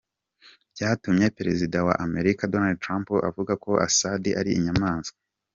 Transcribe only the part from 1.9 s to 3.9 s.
Amerika, Donald Trump, avuga ko